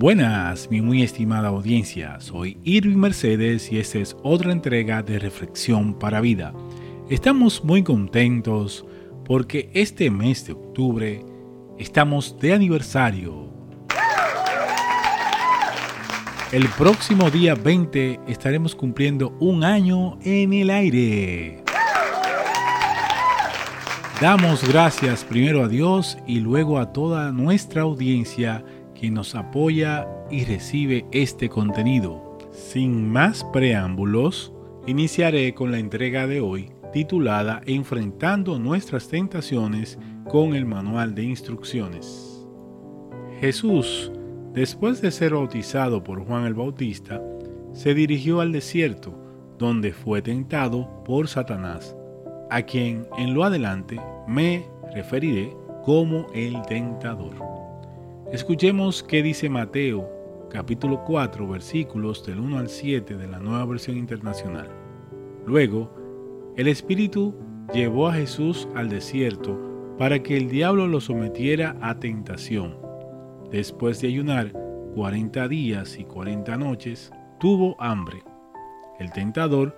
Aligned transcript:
Buenas, 0.00 0.70
mi 0.70 0.80
muy 0.80 1.02
estimada 1.02 1.48
audiencia. 1.48 2.20
Soy 2.20 2.56
Irving 2.62 2.98
Mercedes 2.98 3.72
y 3.72 3.80
esta 3.80 3.98
es 3.98 4.16
otra 4.22 4.52
entrega 4.52 5.02
de 5.02 5.18
Reflexión 5.18 5.92
para 5.98 6.20
Vida. 6.20 6.54
Estamos 7.10 7.64
muy 7.64 7.82
contentos 7.82 8.86
porque 9.24 9.72
este 9.74 10.08
mes 10.08 10.46
de 10.46 10.52
octubre 10.52 11.24
estamos 11.78 12.38
de 12.38 12.54
aniversario. 12.54 13.52
El 16.52 16.68
próximo 16.68 17.28
día 17.28 17.56
20 17.56 18.20
estaremos 18.28 18.76
cumpliendo 18.76 19.36
un 19.40 19.64
año 19.64 20.16
en 20.22 20.52
el 20.52 20.70
aire. 20.70 21.64
Damos 24.20 24.62
gracias 24.68 25.24
primero 25.24 25.64
a 25.64 25.68
Dios 25.68 26.18
y 26.24 26.38
luego 26.38 26.78
a 26.78 26.92
toda 26.92 27.32
nuestra 27.32 27.82
audiencia 27.82 28.64
que 28.98 29.10
nos 29.10 29.34
apoya 29.34 30.08
y 30.30 30.44
recibe 30.44 31.06
este 31.12 31.48
contenido. 31.48 32.38
Sin 32.50 33.08
más 33.08 33.44
preámbulos, 33.52 34.52
iniciaré 34.86 35.54
con 35.54 35.70
la 35.70 35.78
entrega 35.78 36.26
de 36.26 36.40
hoy 36.40 36.70
titulada 36.92 37.60
Enfrentando 37.66 38.58
nuestras 38.58 39.08
tentaciones 39.08 39.98
con 40.28 40.54
el 40.54 40.64
manual 40.64 41.14
de 41.14 41.24
instrucciones. 41.24 42.46
Jesús, 43.40 44.10
después 44.52 45.00
de 45.00 45.10
ser 45.10 45.34
bautizado 45.34 46.02
por 46.02 46.24
Juan 46.24 46.46
el 46.46 46.54
Bautista, 46.54 47.22
se 47.72 47.94
dirigió 47.94 48.40
al 48.40 48.52
desierto, 48.52 49.14
donde 49.58 49.92
fue 49.92 50.22
tentado 50.22 51.02
por 51.04 51.28
Satanás 51.28 51.94
a 52.50 52.62
quien 52.62 53.06
en 53.16 53.34
lo 53.34 53.44
adelante 53.44 54.00
me 54.26 54.66
referiré 54.94 55.54
como 55.84 56.26
el 56.34 56.60
tentador. 56.62 57.57
Escuchemos 58.32 59.02
qué 59.02 59.22
dice 59.22 59.48
Mateo 59.48 60.06
capítulo 60.50 61.02
4 61.06 61.48
versículos 61.48 62.26
del 62.26 62.40
1 62.40 62.58
al 62.58 62.68
7 62.68 63.16
de 63.16 63.26
la 63.26 63.38
nueva 63.38 63.64
versión 63.64 63.96
internacional. 63.96 64.68
Luego, 65.46 66.52
el 66.54 66.68
Espíritu 66.68 67.34
llevó 67.72 68.06
a 68.06 68.12
Jesús 68.12 68.68
al 68.74 68.90
desierto 68.90 69.58
para 69.96 70.22
que 70.22 70.36
el 70.36 70.50
diablo 70.50 70.86
lo 70.86 71.00
sometiera 71.00 71.74
a 71.80 71.98
tentación. 72.00 72.76
Después 73.50 74.02
de 74.02 74.08
ayunar 74.08 74.52
40 74.94 75.48
días 75.48 75.98
y 75.98 76.04
40 76.04 76.54
noches, 76.58 77.10
tuvo 77.40 77.76
hambre. 77.80 78.22
El 78.98 79.10
tentador 79.10 79.74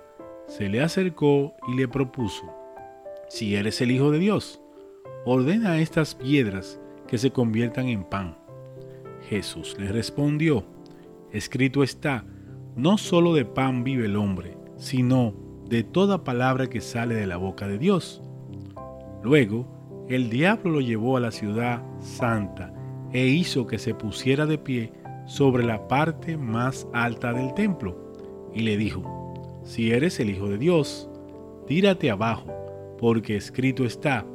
se 0.48 0.69
le 0.69 0.83
acercó 0.83 1.55
y 1.69 1.77
le 1.77 1.86
propuso, 1.86 2.52
si 3.28 3.55
eres 3.55 3.80
el 3.80 3.92
Hijo 3.92 4.11
de 4.11 4.19
Dios, 4.19 4.61
ordena 5.24 5.78
estas 5.78 6.17
piedras 6.17 6.80
que 7.06 7.17
se 7.19 7.30
conviertan 7.30 7.89
en 7.89 8.05
pan. 8.05 8.39
Jesús 9.28 9.76
le 9.78 9.92
respondió, 9.92 10.64
escrito 11.32 11.82
está, 11.82 12.24
no 12.76 12.98
solo 12.98 13.34
de 13.34 13.44
pan 13.44 13.84
vive 13.84 14.06
el 14.06 14.16
hombre, 14.16 14.56
sino 14.77 15.34
de 15.68 15.84
toda 15.84 16.24
palabra 16.24 16.68
que 16.68 16.80
sale 16.80 17.14
de 17.14 17.27
la 17.27 17.36
boca 17.36 17.68
de 17.68 17.78
Dios. 17.78 18.22
Luego, 19.22 20.06
el 20.08 20.30
diablo 20.30 20.72
lo 20.72 20.80
llevó 20.80 21.16
a 21.16 21.20
la 21.20 21.30
ciudad 21.30 21.82
santa 22.00 22.72
e 23.12 23.27
hizo 23.27 23.66
que 23.66 23.78
se 23.78 23.94
pusiera 23.94 24.46
de 24.46 24.58
pie 24.58 24.92
sobre 25.27 25.64
la 25.64 25.86
parte 25.86 26.36
más 26.36 26.86
alta 26.92 27.32
del 27.32 27.55
templo, 27.55 28.12
y 28.52 28.60
le 28.62 28.77
dijo, 28.77 29.32
si 29.62 29.92
eres 29.92 30.18
el 30.18 30.30
Hijo 30.30 30.48
de 30.48 30.58
Dios, 30.58 31.08
tírate 31.66 32.10
abajo 32.10 32.46
porque 32.98 33.36
escrito 33.36 33.84
está, 33.84 34.27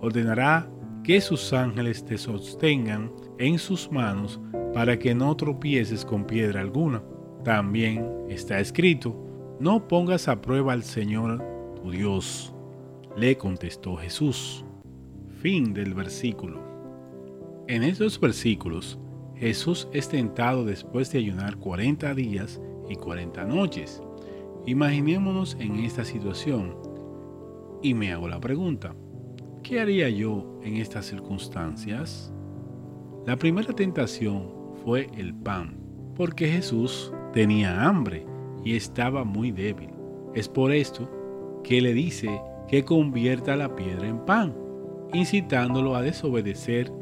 ordenará 0.00 0.68
que 1.04 1.20
sus 1.20 1.52
ángeles 1.52 2.04
te 2.04 2.18
sostengan 2.18 3.10
en 3.38 3.58
sus 3.58 3.90
manos 3.90 4.40
para 4.74 4.98
que 4.98 5.14
no 5.14 5.34
tropieces 5.36 6.04
con 6.04 6.24
piedra 6.26 6.60
alguna. 6.60 7.02
También 7.44 8.06
está 8.28 8.60
escrito, 8.60 9.16
no 9.58 9.88
pongas 9.88 10.28
a 10.28 10.40
prueba 10.40 10.72
al 10.72 10.82
Señor 10.82 11.44
tu 11.82 11.90
Dios. 11.90 12.54
Le 13.16 13.36
contestó 13.36 13.96
Jesús. 13.96 14.64
Fin 15.40 15.72
del 15.72 15.94
versículo. 15.94 16.60
En 17.66 17.82
estos 17.82 18.20
versículos, 18.20 18.98
Jesús 19.36 19.88
es 19.92 20.08
tentado 20.08 20.64
después 20.64 21.10
de 21.12 21.18
ayunar 21.18 21.56
40 21.56 22.14
días 22.14 22.60
y 22.88 22.96
40 22.96 23.44
noches. 23.44 24.02
Imaginémonos 24.66 25.56
en 25.58 25.76
esta 25.76 26.04
situación 26.04 26.76
y 27.82 27.94
me 27.94 28.12
hago 28.12 28.28
la 28.28 28.38
pregunta, 28.38 28.94
¿qué 29.62 29.80
haría 29.80 30.08
yo 30.08 30.58
en 30.62 30.76
estas 30.76 31.06
circunstancias? 31.06 32.32
La 33.26 33.36
primera 33.36 33.72
tentación 33.72 34.50
fue 34.84 35.08
el 35.16 35.34
pan, 35.34 35.78
porque 36.16 36.48
Jesús 36.48 37.12
tenía 37.32 37.84
hambre 37.84 38.26
y 38.64 38.76
estaba 38.76 39.24
muy 39.24 39.50
débil. 39.50 39.90
Es 40.34 40.48
por 40.48 40.72
esto 40.72 41.08
que 41.62 41.80
le 41.80 41.92
dice 41.92 42.40
que 42.68 42.84
convierta 42.84 43.56
la 43.56 43.74
piedra 43.74 44.06
en 44.06 44.24
pan, 44.24 44.54
incitándolo 45.12 45.96
a 45.96 46.02
desobedecer, 46.02 46.92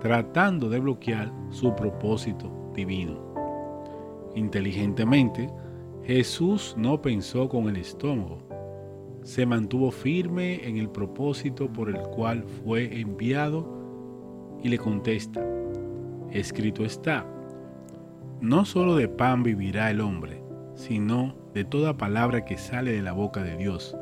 tratando 0.00 0.68
de 0.68 0.80
bloquear 0.80 1.32
su 1.50 1.74
propósito 1.74 2.72
divino. 2.74 3.32
Inteligentemente, 4.34 5.48
Jesús 6.04 6.74
no 6.76 7.00
pensó 7.00 7.48
con 7.48 7.68
el 7.68 7.76
estómago, 7.76 8.38
se 9.22 9.46
mantuvo 9.46 9.90
firme 9.90 10.66
en 10.66 10.76
el 10.76 10.88
propósito 10.88 11.72
por 11.72 11.88
el 11.88 12.00
cual 12.02 12.44
fue 12.64 13.00
enviado 13.00 13.66
y 14.62 14.68
le 14.68 14.78
contesta, 14.78 15.44
escrito 16.30 16.84
está, 16.84 17.26
no 18.40 18.64
solo 18.64 18.96
de 18.96 19.08
pan 19.08 19.42
vivirá 19.42 19.90
el 19.90 20.00
hombre, 20.00 20.42
sino 20.74 21.34
de 21.54 21.64
toda 21.64 21.96
palabra 21.96 22.44
que 22.44 22.58
sale 22.58 22.92
de 22.92 23.02
la 23.02 23.12
boca 23.12 23.42
de 23.42 23.56
Dios. 23.56 23.96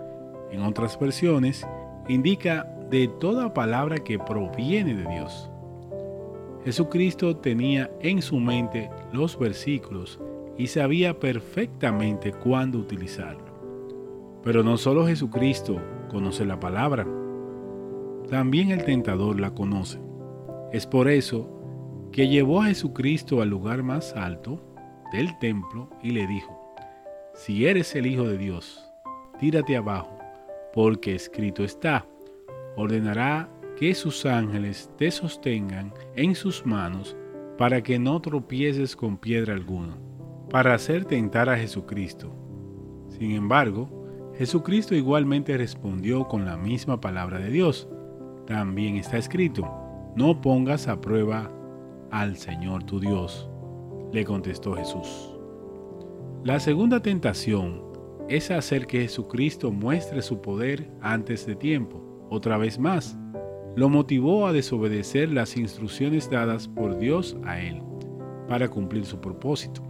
En 0.51 0.63
otras 0.63 0.99
versiones, 0.99 1.67
indica 2.09 2.65
de 2.91 3.09
toda 3.21 3.55
palabra 3.55 3.99
que 3.99 4.19
proviene 4.19 4.95
de 4.95 5.07
Dios. 5.07 5.51
Jesucristo 6.65 7.37
tenía 7.37 7.91
en 8.01 8.21
su 8.23 8.39
mente 8.39 8.91
los 9.13 9.39
versículos 9.39 10.21
y 10.59 10.67
sabía 10.67 11.19
perfectamente 11.19 12.33
cuándo 12.33 12.79
utilizarlos. 12.79 13.50
Pero 14.43 14.63
no 14.63 14.77
solo 14.77 15.07
Jesucristo 15.07 15.81
conoce 16.09 16.45
la 16.45 16.59
palabra, 16.59 17.07
también 18.29 18.71
el 18.71 18.85
tentador 18.85 19.41
la 19.41 19.53
conoce. 19.55 20.01
Es 20.73 20.87
por 20.87 21.09
eso 21.09 21.49
que 22.13 22.29
llevó 22.29 22.63
a 22.63 22.67
Jesucristo 22.67 23.43
al 23.43 23.51
lugar 23.51 23.83
más 23.83 24.15
alto 24.15 24.63
del 25.13 25.37
templo 25.39 25.91
y 26.03 26.11
le 26.11 26.27
dijo, 26.27 26.75
si 27.35 27.67
eres 27.67 27.95
el 27.95 28.07
Hijo 28.07 28.25
de 28.29 28.39
Dios, 28.39 28.85
tírate 29.39 29.77
abajo, 29.77 30.17
porque 30.73 31.15
escrito 31.15 31.65
está, 31.65 32.07
ordenará 32.77 33.49
que 33.77 33.95
sus 33.95 34.27
ángeles 34.27 34.91
te 34.97 35.11
sostengan 35.11 35.93
en 36.17 36.35
sus 36.35 36.65
manos 36.67 37.17
para 37.57 37.83
que 37.83 37.99
no 37.99 38.21
tropieces 38.21 38.95
con 38.95 39.17
piedra 39.17 39.55
alguna, 39.55 39.97
para 40.51 40.75
hacer 40.75 41.05
tentar 41.05 41.49
a 41.49 41.57
Jesucristo. 41.57 42.35
Sin 43.09 43.33
embargo, 43.33 44.00
Jesucristo 44.41 44.95
igualmente 44.95 45.55
respondió 45.59 46.27
con 46.27 46.47
la 46.47 46.57
misma 46.57 46.99
palabra 46.99 47.39
de 47.39 47.51
Dios. 47.51 47.87
También 48.47 48.97
está 48.97 49.19
escrito, 49.19 49.71
no 50.17 50.41
pongas 50.41 50.89
a 50.89 50.99
prueba 50.99 51.53
al 52.11 52.39
Señor 52.39 52.85
tu 52.85 53.01
Dios, 53.01 53.51
le 54.15 54.25
contestó 54.25 54.77
Jesús. 54.77 55.37
La 56.43 56.59
segunda 56.59 57.03
tentación 57.03 57.83
es 58.31 58.51
hacer 58.51 58.87
que 58.87 59.03
Jesucristo 59.03 59.71
muestre 59.73 60.23
su 60.23 60.41
poder 60.41 60.91
antes 61.03 61.45
de 61.45 61.55
tiempo, 61.55 62.03
otra 62.31 62.57
vez 62.57 62.79
más. 62.79 63.19
Lo 63.77 63.91
motivó 63.91 64.47
a 64.47 64.55
desobedecer 64.55 65.31
las 65.31 65.55
instrucciones 65.59 66.31
dadas 66.31 66.67
por 66.67 66.97
Dios 66.97 67.37
a 67.45 67.61
él 67.61 67.83
para 68.49 68.71
cumplir 68.71 69.05
su 69.05 69.21
propósito. 69.21 69.90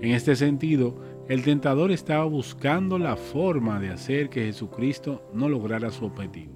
En 0.00 0.12
este 0.12 0.36
sentido, 0.36 0.94
el 1.28 1.42
tentador 1.42 1.90
estaba 1.90 2.24
buscando 2.24 2.98
la 2.98 3.16
forma 3.16 3.80
de 3.80 3.90
hacer 3.90 4.30
que 4.30 4.44
Jesucristo 4.44 5.28
no 5.34 5.48
lograra 5.48 5.90
su 5.90 6.04
objetivo. 6.04 6.52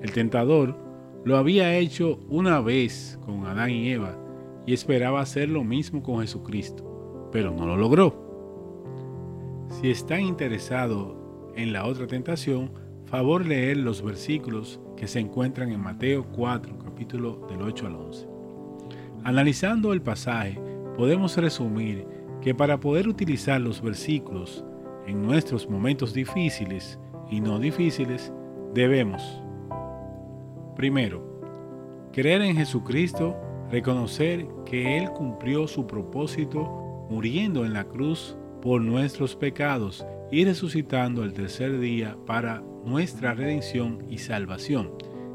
El 0.00 0.12
tentador 0.12 0.78
lo 1.24 1.36
había 1.36 1.76
hecho 1.76 2.20
una 2.28 2.60
vez 2.60 3.18
con 3.26 3.44
Adán 3.44 3.70
y 3.70 3.90
Eva 3.90 4.16
y 4.66 4.72
esperaba 4.72 5.20
hacer 5.20 5.48
lo 5.48 5.64
mismo 5.64 6.02
con 6.02 6.20
Jesucristo, 6.20 7.28
pero 7.32 7.50
no 7.50 7.66
lo 7.66 7.76
logró. 7.76 8.28
Si 9.68 9.90
están 9.90 10.20
interesados 10.20 11.16
en 11.56 11.72
la 11.72 11.86
otra 11.86 12.06
tentación, 12.06 12.70
favor 13.06 13.44
leer 13.44 13.78
los 13.78 14.00
versículos 14.00 14.80
que 14.96 15.08
se 15.08 15.18
encuentran 15.18 15.72
en 15.72 15.80
Mateo 15.80 16.24
4, 16.32 16.78
capítulo 16.78 17.46
del 17.50 17.62
8 17.62 17.86
al 17.86 17.96
11. 17.96 18.28
Analizando 19.24 19.92
el 19.92 20.02
pasaje, 20.02 20.60
podemos 20.96 21.36
resumir 21.36 22.17
que 22.40 22.54
para 22.54 22.78
poder 22.78 23.08
utilizar 23.08 23.60
los 23.60 23.82
versículos 23.82 24.64
en 25.06 25.22
nuestros 25.22 25.68
momentos 25.68 26.12
difíciles 26.12 26.98
y 27.30 27.40
no 27.40 27.58
difíciles, 27.58 28.32
debemos, 28.74 29.42
primero, 30.76 31.40
creer 32.12 32.42
en 32.42 32.56
Jesucristo 32.56 33.36
reconocer 33.70 34.46
que 34.64 34.96
Él 34.96 35.10
cumplió 35.10 35.66
su 35.66 35.86
propósito 35.86 37.06
muriendo 37.10 37.64
en 37.64 37.72
la 37.72 37.84
cruz 37.84 38.36
por 38.62 38.82
nuestros 38.82 39.36
pecados 39.36 40.06
y 40.30 40.44
resucitando 40.44 41.24
el 41.24 41.32
tercer 41.32 41.78
día 41.78 42.16
para 42.26 42.62
nuestra 42.84 43.34
redención 43.34 44.04
y 44.08 44.18
salvación. 44.18 44.92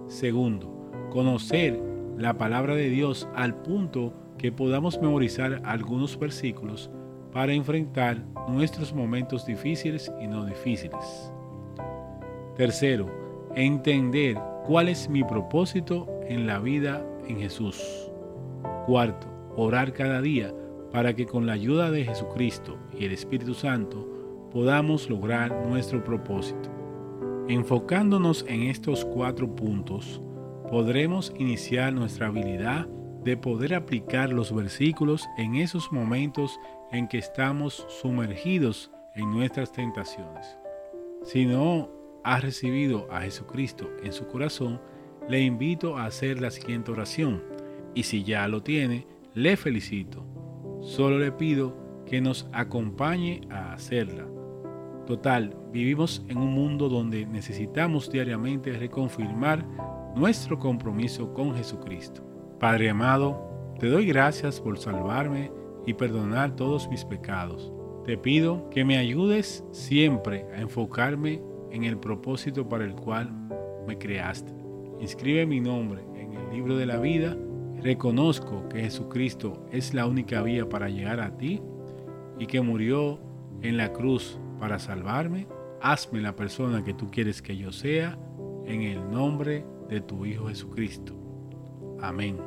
Segundo, 0.08 0.92
conocer 1.12 1.80
la 2.18 2.38
palabra 2.38 2.76
de 2.76 2.90
Dios 2.90 3.28
al 3.36 3.56
punto 3.62 4.14
que 4.38 4.52
podamos 4.52 5.00
memorizar 5.02 5.62
algunos 5.64 6.18
versículos 6.18 6.90
para 7.32 7.54
enfrentar 7.54 8.24
nuestros 8.48 8.94
momentos 8.94 9.46
difíciles 9.46 10.12
y 10.22 10.28
no 10.28 10.46
difíciles. 10.46 11.32
Tercero, 12.56 13.10
entender 13.56 14.38
cuál 14.66 14.90
es 14.90 15.10
mi 15.10 15.24
propósito 15.24 16.08
en 16.28 16.46
la 16.46 16.60
vida 16.60 17.06
en 17.28 17.40
Jesús. 17.40 18.12
Cuarto, 18.86 19.28
orar 19.56 19.94
cada 19.94 20.22
día 20.22 20.54
para 20.92 21.16
que 21.16 21.26
con 21.26 21.48
la 21.48 21.54
ayuda 21.54 21.90
de 21.90 22.06
Jesucristo 22.06 22.78
y 22.98 23.06
el 23.06 23.14
Espíritu 23.14 23.56
Santo 23.56 24.08
podamos 24.52 25.10
lograr 25.10 25.52
nuestro 25.68 26.04
propósito. 26.04 26.70
Enfocándonos 27.48 28.46
en 28.48 28.64
estos 28.64 29.04
cuatro 29.04 29.54
puntos, 29.56 30.22
podremos 30.70 31.34
iniciar 31.38 31.92
nuestra 31.92 32.28
habilidad 32.28 32.88
de 33.24 33.38
poder 33.38 33.74
aplicar 33.74 34.32
los 34.32 34.54
versículos 34.54 35.28
en 35.38 35.56
esos 35.56 35.92
momentos 35.92 36.60
en 36.92 37.08
que 37.08 37.18
estamos 37.18 37.86
sumergidos 38.02 38.92
en 39.16 39.32
nuestras 39.32 39.72
tentaciones. 39.72 40.58
Si 41.24 41.46
no 41.46 41.90
ha 42.24 42.40
recibido 42.40 43.08
a 43.12 43.22
Jesucristo 43.22 43.90
en 44.04 44.14
su 44.14 44.28
corazón, 44.28 44.82
le 45.30 45.42
invito 45.42 45.98
a 45.98 46.06
hacer 46.06 46.42
la 46.42 46.52
siguiente 46.52 46.92
oración. 46.92 47.42
Y 47.96 48.04
si 48.04 48.24
ya 48.24 48.48
lo 48.48 48.62
tiene, 48.62 49.08
le 49.34 49.56
felicito. 49.56 50.26
Solo 50.82 51.18
le 51.20 51.32
pido 51.32 51.78
que 52.06 52.20
nos 52.20 52.48
acompañe 52.52 53.42
a 53.50 53.74
hacerla. 53.74 54.28
Total, 55.06 55.56
vivimos 55.72 56.24
en 56.28 56.38
un 56.38 56.54
mundo 56.54 56.90
donde 56.90 57.26
necesitamos 57.26 58.10
diariamente 58.12 58.72
reconfirmar 58.74 59.66
nuestro 60.16 60.60
compromiso 60.60 61.34
con 61.34 61.56
Jesucristo. 61.56 62.33
Padre 62.60 62.90
amado, 62.90 63.76
te 63.80 63.88
doy 63.90 64.06
gracias 64.06 64.62
por 64.62 64.78
salvarme 64.78 65.52
y 65.86 65.94
perdonar 65.94 66.56
todos 66.56 66.88
mis 66.90 67.04
pecados. 67.04 67.72
Te 68.06 68.18
pido 68.18 68.70
que 68.70 68.86
me 68.86 68.98
ayudes 68.98 69.64
siempre 69.72 70.46
a 70.56 70.62
enfocarme 70.62 71.42
en 71.72 71.84
el 71.84 71.98
propósito 71.98 72.68
para 72.70 72.86
el 72.86 72.96
cual 72.96 73.32
me 73.88 73.98
creaste. 73.98 74.54
Inscribe 75.00 75.46
mi 75.46 75.60
nombre 75.60 76.04
en 76.16 76.34
el 76.34 76.50
libro 76.52 76.78
de 76.78 76.86
la 76.86 76.98
vida. 76.98 77.36
Reconozco 77.82 78.70
que 78.70 78.82
Jesucristo 78.82 79.66
es 79.72 79.94
la 79.94 80.06
única 80.06 80.42
vía 80.42 80.68
para 80.70 80.90
llegar 80.90 81.20
a 81.20 81.36
ti 81.38 81.62
y 82.40 82.46
que 82.46 82.62
murió 82.62 83.20
en 83.62 83.78
la 83.78 83.92
cruz 83.92 84.40
para 84.60 84.80
salvarme. 84.80 85.48
Hazme 85.82 86.22
la 86.22 86.36
persona 86.36 86.84
que 86.84 86.94
tú 86.94 87.12
quieres 87.12 87.42
que 87.42 87.58
yo 87.58 87.72
sea 87.72 88.18
en 88.66 88.84
el 88.84 89.10
nombre 89.10 89.66
de 89.90 90.00
tu 90.00 90.26
Hijo 90.26 90.48
Jesucristo. 90.48 91.23
Amén. 92.04 92.38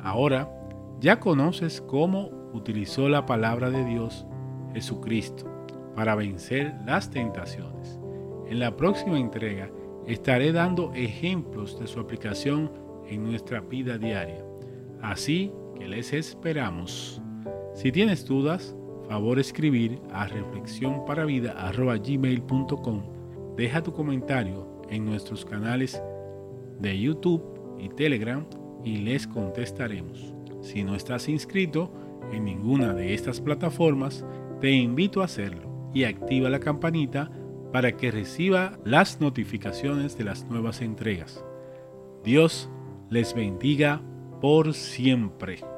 Ahora 0.00 0.50
ya 0.98 1.20
conoces 1.20 1.80
cómo 1.82 2.30
utilizó 2.54 3.10
la 3.10 3.26
palabra 3.26 3.68
de 3.70 3.84
Dios 3.84 4.24
Jesucristo 4.72 5.44
para 5.94 6.14
vencer 6.14 6.74
las 6.86 7.10
tentaciones. 7.10 8.00
En 8.48 8.60
la 8.60 8.74
próxima 8.76 9.18
entrega 9.18 9.70
estaré 10.06 10.52
dando 10.52 10.94
ejemplos 10.94 11.78
de 11.78 11.86
su 11.86 12.00
aplicación 12.00 12.72
en 13.06 13.24
nuestra 13.24 13.60
vida 13.60 13.98
diaria. 13.98 14.42
Así 15.02 15.52
que 15.78 15.86
les 15.86 16.14
esperamos. 16.14 17.20
Si 17.74 17.92
tienes 17.92 18.24
dudas, 18.24 18.74
favor 19.06 19.38
escribir 19.38 20.00
a 20.12 20.26
reflexionparavida.gmail.com 20.26 23.02
Deja 23.56 23.82
tu 23.82 23.92
comentario 23.92 24.66
en 24.88 25.04
nuestros 25.04 25.44
canales 25.44 26.02
de 26.80 26.98
YouTube 26.98 27.53
y 27.78 27.88
Telegram 27.88 28.46
y 28.84 28.98
les 28.98 29.26
contestaremos. 29.26 30.34
Si 30.60 30.84
no 30.84 30.94
estás 30.94 31.28
inscrito 31.28 31.92
en 32.32 32.44
ninguna 32.44 32.94
de 32.94 33.14
estas 33.14 33.40
plataformas, 33.40 34.24
te 34.60 34.70
invito 34.70 35.20
a 35.20 35.26
hacerlo 35.26 35.90
y 35.92 36.04
activa 36.04 36.48
la 36.48 36.60
campanita 36.60 37.30
para 37.72 37.96
que 37.96 38.10
reciba 38.10 38.78
las 38.84 39.20
notificaciones 39.20 40.16
de 40.16 40.24
las 40.24 40.44
nuevas 40.44 40.80
entregas. 40.80 41.44
Dios 42.22 42.70
les 43.10 43.34
bendiga 43.34 44.00
por 44.40 44.74
siempre. 44.74 45.73